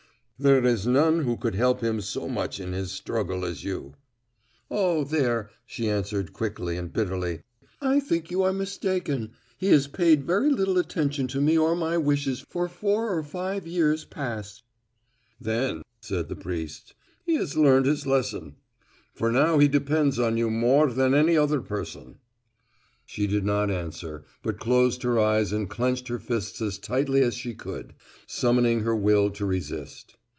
[0.43, 3.93] "There is none who could help him so much in his struggle as you."
[4.71, 7.41] "Oh, there," she answered quickly and bitterly,
[7.79, 9.33] "I think you are mistaken.
[9.59, 13.67] He has paid very little attention to me or my wishes for four or five
[13.67, 14.63] years past."
[15.39, 18.55] "Then," said the priest, "he has learned his lesson,
[19.13, 22.17] for now he depends on you more than on any other person."
[23.05, 27.35] She did not answer, but closed her eyes and clenched her fists as tightly as
[27.35, 27.93] she could,
[28.25, 30.15] summoning her will to resist.